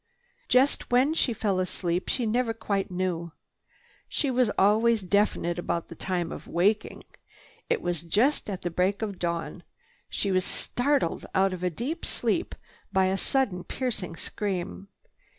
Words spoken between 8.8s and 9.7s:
of dawn.